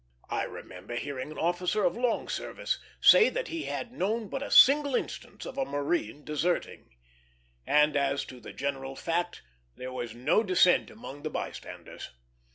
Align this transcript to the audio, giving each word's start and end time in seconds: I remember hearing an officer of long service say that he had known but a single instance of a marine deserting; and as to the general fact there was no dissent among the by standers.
I 0.31 0.45
remember 0.45 0.95
hearing 0.95 1.31
an 1.31 1.37
officer 1.37 1.83
of 1.83 1.95
long 1.95 2.27
service 2.27 2.79
say 3.01 3.29
that 3.29 3.49
he 3.49 3.65
had 3.65 3.91
known 3.91 4.29
but 4.29 4.41
a 4.41 4.49
single 4.49 4.95
instance 4.95 5.45
of 5.45 5.59
a 5.59 5.63
marine 5.63 6.23
deserting; 6.25 6.95
and 7.67 7.95
as 7.95 8.25
to 8.25 8.39
the 8.39 8.51
general 8.51 8.95
fact 8.95 9.43
there 9.75 9.93
was 9.93 10.15
no 10.15 10.41
dissent 10.41 10.89
among 10.89 11.21
the 11.21 11.29
by 11.29 11.51
standers. 11.51 12.09